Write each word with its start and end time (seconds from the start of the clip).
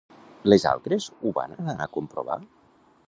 Les 0.53 0.63
altres 0.69 1.09
ho 1.19 1.33
van 1.35 1.53
anar 1.59 1.77
a 1.85 1.89
comprovar? 1.99 2.39